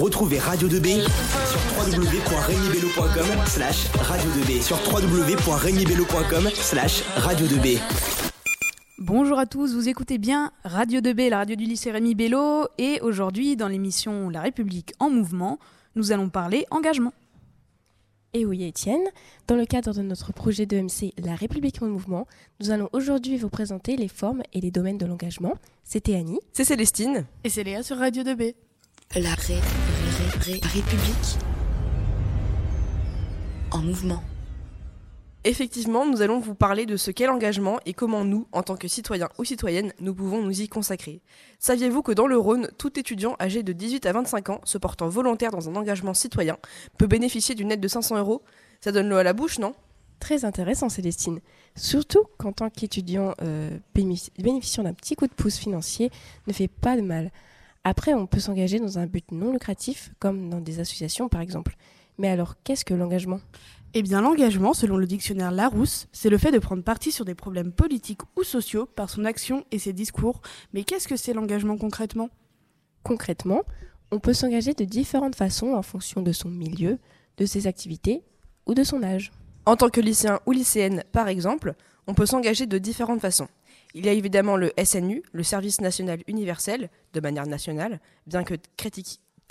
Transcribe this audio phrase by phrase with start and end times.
[0.00, 7.78] Retrouvez Radio 2B sur www.regnibello.com slash radio 2B sur www.regnibello.com slash radio 2B.
[8.98, 13.00] Bonjour à tous, vous écoutez bien Radio 2B, la radio du lycée Rémi Bello, et
[13.02, 15.58] aujourd'hui dans l'émission La République en mouvement,
[15.96, 17.12] nous allons parler engagement.
[18.32, 19.04] Et oui, Étienne,
[19.48, 22.26] dans le cadre de notre projet de MC La République en mouvement,
[22.60, 25.54] nous allons aujourd'hui vous présenter les formes et les domaines de l'engagement.
[25.84, 26.40] C'était Annie.
[26.52, 27.26] C'est Célestine.
[27.44, 28.54] Et c'est Léa sur Radio 2B.
[29.14, 31.36] La ré, ré, ré, République
[33.70, 34.22] en mouvement.
[35.44, 38.88] Effectivement, nous allons vous parler de ce qu'est l'engagement et comment nous, en tant que
[38.88, 41.20] citoyens ou citoyennes, nous pouvons nous y consacrer.
[41.58, 45.10] Saviez-vous que dans le Rhône, tout étudiant âgé de 18 à 25 ans se portant
[45.10, 46.56] volontaire dans un engagement citoyen
[46.96, 48.40] peut bénéficier d'une aide de 500 euros?
[48.80, 49.74] Ça donne l'eau à la bouche, non?
[50.20, 51.40] Très intéressant, Célestine.
[51.76, 56.10] Surtout qu'en tant qu'étudiant euh, bénéficiant d'un petit coup de pouce financier
[56.46, 57.30] ne fait pas de mal.
[57.84, 61.76] Après, on peut s'engager dans un but non lucratif, comme dans des associations par exemple.
[62.18, 63.40] Mais alors, qu'est-ce que l'engagement?
[63.94, 67.34] Eh bien, l'engagement, selon le dictionnaire Larousse, c'est le fait de prendre parti sur des
[67.34, 70.40] problèmes politiques ou sociaux par son action et ses discours.
[70.72, 72.30] Mais qu'est-ce que c'est l'engagement concrètement?
[73.02, 73.62] Concrètement,
[74.10, 76.98] on peut s'engager de différentes façons en fonction de son milieu,
[77.36, 78.22] de ses activités
[78.66, 79.32] ou de son âge.
[79.66, 81.74] En tant que lycéen ou lycéenne, par exemple,
[82.06, 83.48] on peut s'engager de différentes façons.
[83.94, 88.54] Il y a évidemment le SNU, le Service national universel, de manière nationale, bien que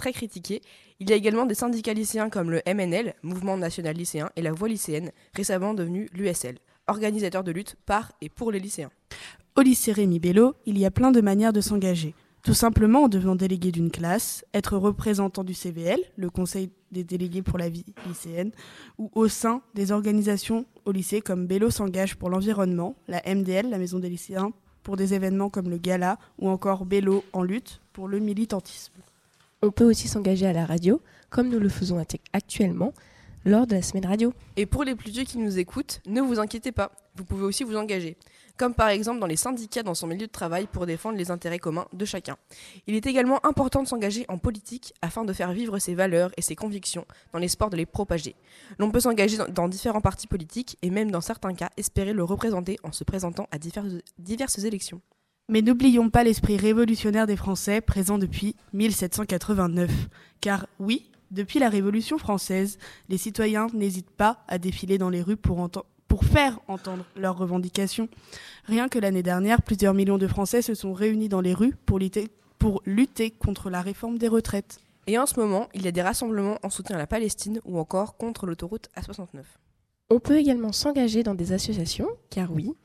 [0.01, 0.61] très critiqué.
[0.99, 4.51] Il y a également des syndicats lycéens comme le MNL, Mouvement national lycéen, et la
[4.51, 8.91] Voix lycéenne, récemment devenue l'USL, organisateur de lutte par et pour les lycéens.
[9.55, 12.15] Au lycée Rémi Bello, il y a plein de manières de s'engager.
[12.43, 17.43] Tout simplement en devenant délégué d'une classe, être représentant du CVL, le Conseil des délégués
[17.43, 18.51] pour la vie lycéenne,
[18.97, 23.77] ou au sein des organisations au lycée comme Bello s'engage pour l'environnement, la MDL, la
[23.77, 24.51] Maison des lycéens,
[24.83, 28.93] pour des événements comme le Gala, ou encore Bello en lutte pour le militantisme.
[29.61, 32.93] On peut aussi s'engager à la radio, comme nous le faisons actuellement
[33.45, 34.33] lors de la semaine radio.
[34.57, 37.63] Et pour les plus vieux qui nous écoutent, ne vous inquiétez pas, vous pouvez aussi
[37.63, 38.17] vous engager
[38.61, 41.57] comme par exemple dans les syndicats dans son milieu de travail pour défendre les intérêts
[41.57, 42.37] communs de chacun.
[42.85, 46.43] Il est également important de s'engager en politique afin de faire vivre ses valeurs et
[46.43, 48.35] ses convictions dans l'espoir de les propager.
[48.77, 52.77] L'on peut s'engager dans, différents partis politiques et même dans certains cas espérer le représenter
[52.83, 55.01] en se présentant à diverses, diverses élections.
[55.49, 59.89] Mais n'oublions pas l'esprit révolutionnaire des Français présent depuis 1789.
[60.39, 62.77] Car oui, depuis la Révolution française,
[63.09, 67.37] les citoyens n'hésitent pas à défiler dans les rues pour, entendre pour faire entendre leurs
[67.37, 68.09] revendications.
[68.65, 71.99] Rien que l'année dernière, plusieurs millions de Français se sont réunis dans les rues pour
[71.99, 72.27] lutter,
[72.59, 74.79] pour lutter contre la réforme des retraites.
[75.07, 77.79] Et en ce moment, il y a des rassemblements en soutien à la Palestine ou
[77.79, 79.43] encore contre l'autoroute A69.
[80.09, 82.75] On peut également s'engager dans des associations, car oui,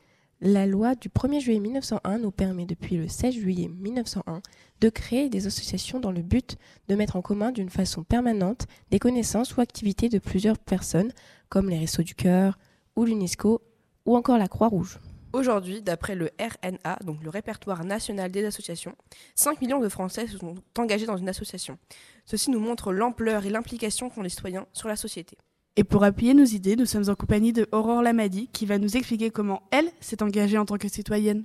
[0.41, 4.41] la loi du 1er juillet 1901 nous permet depuis le 16 juillet 1901
[4.81, 8.99] de créer des associations dans le but de mettre en commun d'une façon permanente des
[8.99, 11.11] connaissances ou activités de plusieurs personnes,
[11.49, 12.59] comme les Restos du Cœur,
[12.95, 13.61] ou l'UNESCO
[14.05, 14.99] ou encore la Croix-Rouge.
[15.33, 18.95] Aujourd'hui, d'après le RNA, donc le répertoire national des associations,
[19.35, 21.77] 5 millions de Français se sont engagés dans une association.
[22.25, 25.37] Ceci nous montre l'ampleur et l'implication qu'ont les citoyens sur la société.
[25.79, 28.97] Et pour appuyer nos idées, nous sommes en compagnie de Aurore Lamadi qui va nous
[28.97, 31.43] expliquer comment elle s'est engagée en tant que citoyenne.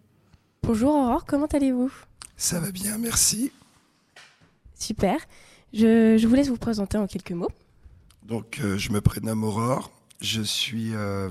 [0.63, 1.93] Bonjour Aurore, comment allez-vous?
[2.39, 3.53] Ça va bien, merci.
[4.75, 5.19] Super.
[5.75, 7.51] Je, je, vous laisse vous présenter en quelques mots.
[8.23, 9.93] Donc, euh, je me prénomme Aurore,
[10.23, 11.29] je suis euh,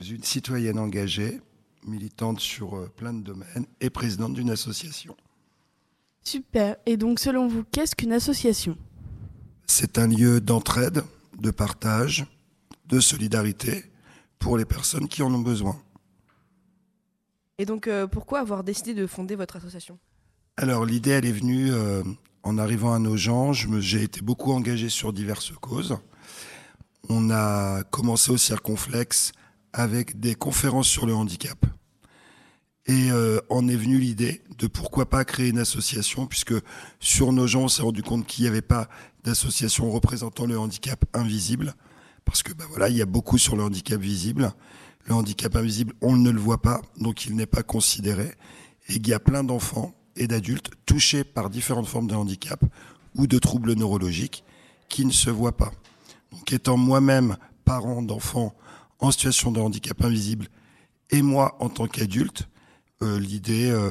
[0.00, 1.40] une citoyenne engagée,
[1.84, 5.16] militante sur euh, plein de domaines et présidente d'une association.
[6.22, 6.76] Super.
[6.86, 8.78] Et donc, selon vous, qu'est-ce qu'une association?
[9.66, 11.02] C'est un lieu d'entraide,
[11.36, 12.26] de partage,
[12.86, 13.84] de solidarité
[14.38, 15.80] pour les personnes qui en ont besoin.
[17.58, 19.98] Et donc, euh, pourquoi avoir décidé de fonder votre association?
[20.56, 21.72] Alors, l'idée, elle est venue
[22.42, 23.52] en arrivant à nos gens.
[23.52, 25.96] J'ai été beaucoup engagé sur diverses causes
[27.08, 29.32] on a commencé au circonflexe
[29.72, 31.66] avec des conférences sur le handicap.
[32.86, 36.54] Et euh, en est venue l'idée de pourquoi pas créer une association, puisque
[37.00, 38.88] sur nos gens, on s'est rendu compte qu'il n'y avait pas
[39.24, 41.74] d'association représentant le handicap invisible,
[42.24, 44.52] parce que bah voilà, il y a beaucoup sur le handicap visible.
[45.06, 48.32] Le handicap invisible, on ne le voit pas, donc il n'est pas considéré.
[48.88, 52.62] Et il y a plein d'enfants et d'adultes touchés par différentes formes de handicap
[53.14, 54.44] ou de troubles neurologiques
[54.88, 55.72] qui ne se voient pas.
[56.32, 58.54] Donc étant moi-même parent d'enfants
[58.98, 60.48] en situation de handicap invisible
[61.10, 62.48] et moi en tant qu'adulte,
[63.02, 63.90] euh, l'idée euh,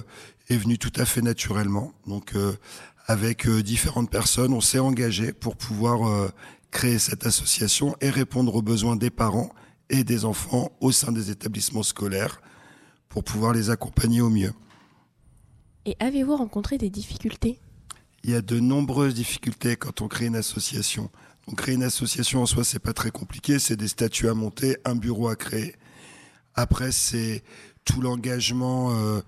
[0.49, 1.93] est venue tout à fait naturellement.
[2.07, 2.53] Donc euh,
[3.05, 6.31] avec différentes personnes, on s'est engagé pour pouvoir
[6.73, 9.53] créer cette association et répondre aux besoins des parents
[9.89, 12.41] et des enfants au sein des établissements scolaires
[13.07, 14.53] pour pouvoir les accompagner au mieux.
[15.85, 17.59] Et avez-vous rencontré des difficultés?
[18.23, 21.09] Il y a de nombreuses difficultés quand on crée une association.
[21.47, 24.77] Donc créer une association en soi, c'est pas très compliqué, c'est des statuts à monter,
[24.83, 25.75] un bureau à créer.
[26.55, 27.43] Après, c'est
[27.85, 29.21] tout l'engagement euh,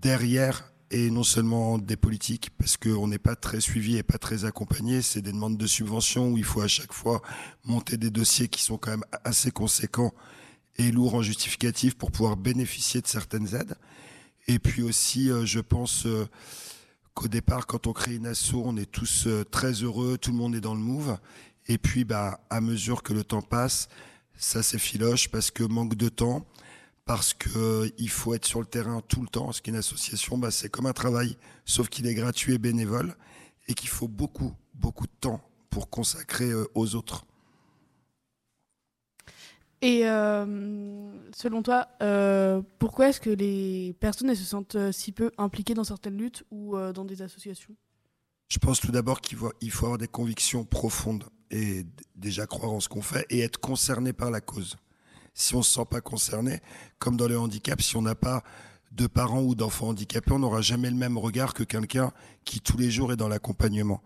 [0.00, 4.44] derrière et non seulement des politiques, parce qu'on n'est pas très suivi et pas très
[4.44, 5.02] accompagné.
[5.02, 7.20] C'est des demandes de subventions où il faut à chaque fois
[7.64, 10.14] monter des dossiers qui sont quand même assez conséquents
[10.76, 13.74] et lourds en justificatif pour pouvoir bénéficier de certaines aides.
[14.46, 16.28] Et puis aussi, euh, je pense euh,
[17.12, 20.36] qu'au départ, quand on crée une asso, on est tous euh, très heureux, tout le
[20.36, 21.18] monde est dans le move.
[21.66, 23.88] Et puis, bah, à mesure que le temps passe,
[24.36, 26.46] ça s'effiloche parce que manque de temps,
[27.04, 29.46] parce que il faut être sur le terrain tout le temps.
[29.46, 33.16] Parce qu'une association, bah, c'est comme un travail, sauf qu'il est gratuit et bénévole,
[33.68, 35.40] et qu'il faut beaucoup, beaucoup de temps
[35.70, 37.26] pour consacrer aux autres.
[39.84, 40.46] Et euh,
[41.36, 45.84] selon toi, euh, pourquoi est-ce que les personnes se sentent euh, si peu impliquées dans
[45.84, 47.76] certaines luttes ou dans des associations?
[48.48, 51.84] Je pense tout d'abord qu'il faut, faut avoir des convictions profondes et
[52.16, 54.76] déjà croire en ce qu'on fait et être concerné par la cause.
[55.34, 56.60] Si on ne se sent pas concerné,
[56.98, 58.44] comme dans le handicap, si on n'a pas
[58.92, 62.12] de parents ou d'enfants handicapés, on n'aura jamais le même regard que quelqu'un
[62.44, 64.00] qui tous les jours est dans l'accompagnement.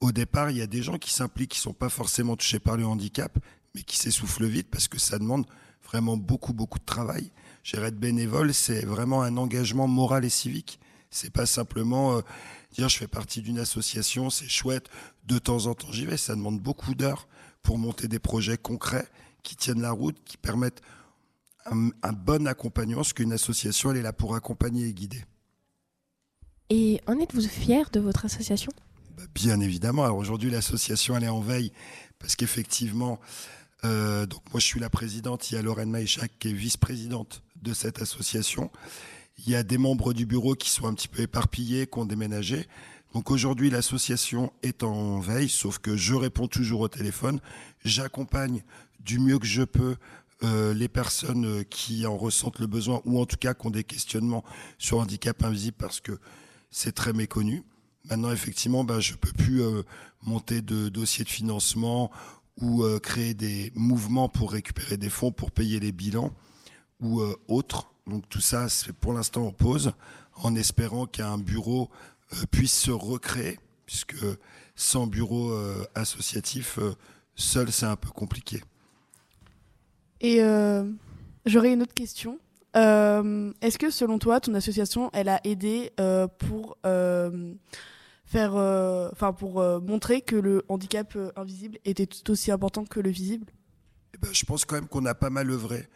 [0.00, 2.58] Au départ, il y a des gens qui s'impliquent, qui ne sont pas forcément touchés
[2.58, 3.38] par le handicap,
[3.74, 5.46] mais qui s'essouffle vite parce que ça demande
[5.84, 7.30] vraiment beaucoup, beaucoup de travail.
[7.62, 10.78] Gérer être bénévole, c'est vraiment un engagement moral et civique.
[11.10, 12.20] C'est pas simplement euh,
[12.72, 14.88] dire je fais partie d'une association, c'est chouette,
[15.26, 16.16] de temps en temps j'y vais.
[16.16, 17.26] Ça demande beaucoup d'heures
[17.62, 19.08] pour monter des projets concrets
[19.42, 20.82] qui tiennent la route, qui permettent
[21.66, 25.24] un, bon accompagnement, parce qu'une association, elle est là pour accompagner et guider.
[26.68, 28.72] Et en êtes-vous fier de votre association?
[29.16, 30.04] Bah, Bien évidemment.
[30.04, 31.72] Alors aujourd'hui, l'association, elle est en veille,
[32.18, 33.20] parce qu'effectivement,
[33.84, 35.50] euh, donc moi, je suis la présidente.
[35.50, 38.70] Il y a Lorraine Maïchak qui est vice-présidente de cette association.
[39.38, 42.04] Il y a des membres du bureau qui sont un petit peu éparpillés, qui ont
[42.04, 42.66] déménagé.
[43.14, 47.40] Donc aujourd'hui, l'association est en veille, sauf que je réponds toujours au téléphone.
[47.84, 48.62] J'accompagne
[49.00, 49.96] du mieux que je peux
[50.42, 53.84] euh, les personnes qui en ressentent le besoin ou en tout cas qui ont des
[53.84, 54.44] questionnements
[54.78, 56.18] sur handicap invisible parce que
[56.70, 57.62] c'est très méconnu.
[58.08, 59.82] Maintenant, effectivement, ben, je peux plus euh,
[60.22, 62.10] monter de dossiers de financement
[62.60, 66.32] ou euh, créer des mouvements pour récupérer des fonds pour payer les bilans
[67.00, 67.92] ou euh, autres.
[68.06, 69.92] Donc tout ça, c'est pour l'instant en pause,
[70.36, 71.90] en espérant qu'un bureau
[72.32, 74.16] euh, puisse se recréer, puisque
[74.76, 75.52] sans bureau
[75.94, 76.78] associatif,
[77.34, 78.62] seul, c'est un peu compliqué.
[80.20, 80.40] Et
[81.46, 82.38] j'aurais une autre question.
[82.74, 85.92] Est-ce que selon toi, ton association, elle a aidé
[86.38, 86.76] pour
[88.30, 92.84] faire, euh, enfin pour euh, montrer que le handicap euh, invisible était tout aussi important
[92.84, 93.46] que le visible?
[94.14, 95.88] Eh ben, Je pense quand même qu'on a pas mal œuvré,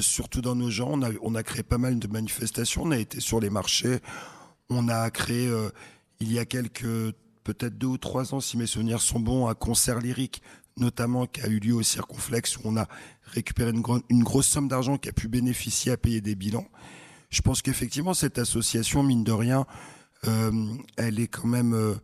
[0.00, 0.98] surtout dans nos gens.
[1.22, 3.98] On a créé pas mal de manifestations, on a été sur les marchés,
[4.70, 5.50] on a créé,
[6.20, 7.12] il y a quelques,
[7.44, 10.42] peut-être deux ou trois ans, si mes souvenirs sont bons, un concert lyrique
[10.76, 12.88] notamment qui a eu lieu au Circonflexe où on a
[13.24, 16.66] récupéré une, grosse somme d'argent qui a pu bénéficier à payer des bilans.
[17.30, 19.66] Je pense qu'effectivement cette association, mine de rien,
[20.26, 20.52] euh,
[20.96, 21.94] elle est quand même euh,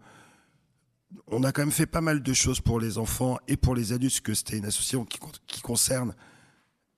[1.27, 3.93] on a quand même fait pas mal de choses pour les enfants et pour les
[3.93, 6.15] adultes, parce que c'était une association qui, qui, concerne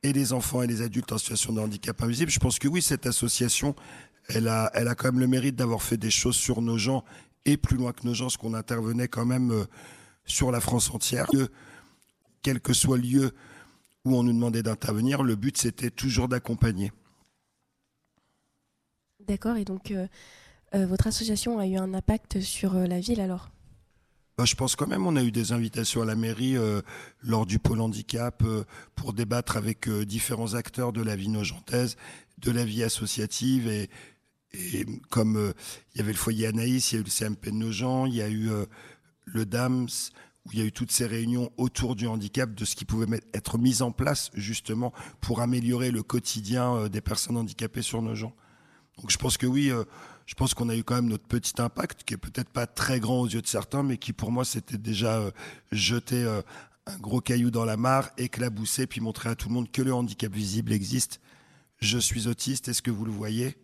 [0.02, 2.30] et les enfants et les adultes en situation de handicap invisible.
[2.30, 3.74] Je pense que oui, cette association,
[4.28, 7.04] elle a, elle a quand même le mérite d'avoir fait des choses sur nos gens
[7.44, 9.64] et plus loin que nos gens, parce qu'on intervenait quand même euh,
[10.30, 11.26] sur la France entière.
[12.42, 13.34] Quel que soit le lieu
[14.04, 16.92] où on nous demandait d'intervenir, le but c'était toujours d'accompagner.
[19.26, 19.92] D'accord, et donc
[20.74, 23.50] euh, votre association a eu un impact sur euh, la ville alors?
[24.38, 26.80] Bah, je pense quand même, on a eu des invitations à la mairie euh,
[27.20, 28.42] lors du pôle handicap
[28.94, 31.96] pour débattre avec différents acteurs de la vie nogentaise,
[32.38, 33.90] de la vie associative et,
[34.52, 35.52] et comme
[35.94, 38.14] il y avait le foyer Anaïs, il y a eu le CMP de Nogent, il
[38.14, 38.48] y a eu
[39.26, 39.88] le DAMS,
[40.46, 43.20] où il y a eu toutes ces réunions autour du handicap, de ce qui pouvait
[43.34, 48.32] être mis en place justement pour améliorer le quotidien des personnes handicapées sur Nogent.
[48.98, 49.70] Donc je pense que oui,
[50.30, 53.00] je pense qu'on a eu quand même notre petit impact, qui est peut-être pas très
[53.00, 55.32] grand aux yeux de certains, mais qui pour moi c'était déjà euh,
[55.72, 56.40] jeter euh,
[56.86, 59.92] un gros caillou dans la mare, éclabousser, puis montrer à tout le monde que le
[59.92, 61.20] handicap visible existe.
[61.78, 63.56] Je suis autiste, est-ce que vous le voyez?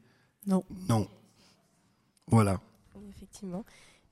[0.44, 0.64] Non.
[0.88, 1.08] Non.
[2.26, 2.60] Voilà.
[3.10, 3.64] Effectivement.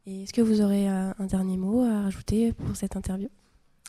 [0.07, 3.29] Et est-ce que vous aurez euh, un dernier mot à rajouter pour cette interview?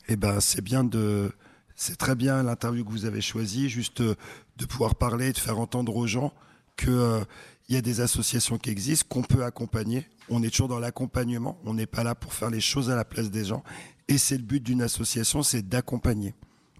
[0.08, 1.32] Eh ben, c'est bien de,
[1.76, 5.96] c'est très bien l'interview que vous avez choisie, juste de pouvoir parler, de faire entendre
[5.96, 6.32] aux gens
[6.78, 7.22] que
[7.68, 10.08] il y a des associations qui existent, qu'on peut accompagner.
[10.30, 11.58] On est toujours dans l'accompagnement.
[11.66, 13.64] On n'est pas là pour faire les choses à la place des gens.
[14.08, 16.36] Et c'est le but d'une association, c'est d'accompagner.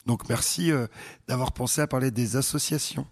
[0.06, 0.86] Donc merci euh,
[1.28, 3.08] d'avoir pensé à parler des associations.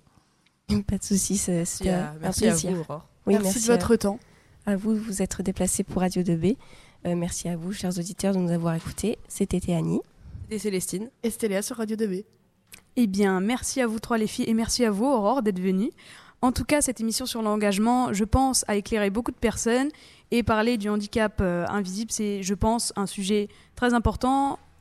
[0.88, 2.78] Pas de souci, c'est un plaisir.
[3.26, 4.20] oui, merci, de votre temps.
[4.66, 6.58] À vous de vous être déplacés pour Radio 2B.
[7.06, 9.18] Euh, merci à vous, chers auditeurs, de nous avoir écoutés.
[9.28, 10.02] C'était Théanie.
[10.44, 11.10] C'était Célestine.
[11.24, 12.26] Et Stéléa sur Radio 2B.
[12.96, 15.92] Eh bien, merci à vous trois les filles et merci à vous Aurore d'être venue.
[16.42, 19.90] En tout cas, cette émission sur l'engagement, je pense, a éclairé beaucoup de personnes
[20.32, 24.60] et parler du handicap euh, invisible, c'est, je pense, un sujet très important